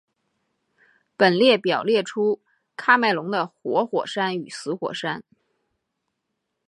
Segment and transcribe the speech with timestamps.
[1.15, 2.41] 本列表列出
[2.75, 5.23] 喀麦隆的活火山与死火山。